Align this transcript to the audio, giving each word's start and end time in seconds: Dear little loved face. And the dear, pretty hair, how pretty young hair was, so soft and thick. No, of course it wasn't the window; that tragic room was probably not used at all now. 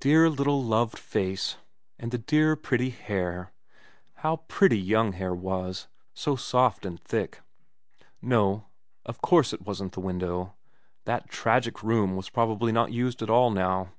Dear 0.00 0.28
little 0.28 0.62
loved 0.62 0.98
face. 0.98 1.56
And 1.98 2.10
the 2.10 2.18
dear, 2.18 2.56
pretty 2.56 2.90
hair, 2.90 3.54
how 4.16 4.44
pretty 4.46 4.78
young 4.78 5.12
hair 5.14 5.34
was, 5.34 5.88
so 6.12 6.36
soft 6.36 6.84
and 6.84 7.00
thick. 7.00 7.40
No, 8.20 8.66
of 9.06 9.22
course 9.22 9.54
it 9.54 9.62
wasn't 9.64 9.92
the 9.92 10.00
window; 10.00 10.52
that 11.06 11.30
tragic 11.30 11.82
room 11.82 12.16
was 12.16 12.28
probably 12.28 12.70
not 12.70 12.92
used 12.92 13.22
at 13.22 13.30
all 13.30 13.50
now. 13.50 13.92